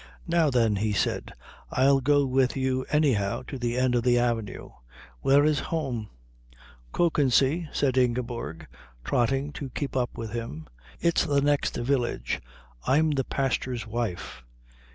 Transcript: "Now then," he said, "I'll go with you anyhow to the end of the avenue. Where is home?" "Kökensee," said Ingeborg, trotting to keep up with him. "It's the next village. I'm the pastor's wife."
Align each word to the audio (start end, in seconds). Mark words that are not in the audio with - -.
"Now 0.25 0.49
then," 0.49 0.77
he 0.77 0.93
said, 0.93 1.31
"I'll 1.69 2.01
go 2.01 2.25
with 2.25 2.57
you 2.57 2.87
anyhow 2.89 3.43
to 3.45 3.59
the 3.59 3.77
end 3.77 3.93
of 3.93 4.01
the 4.01 4.17
avenue. 4.17 4.71
Where 5.19 5.45
is 5.45 5.59
home?" 5.69 6.09
"Kökensee," 6.91 7.67
said 7.71 7.99
Ingeborg, 7.99 8.65
trotting 9.03 9.51
to 9.53 9.69
keep 9.69 9.95
up 9.95 10.17
with 10.17 10.31
him. 10.31 10.65
"It's 10.99 11.23
the 11.23 11.39
next 11.41 11.77
village. 11.77 12.41
I'm 12.87 13.11
the 13.11 13.23
pastor's 13.23 13.85
wife." 13.85 14.41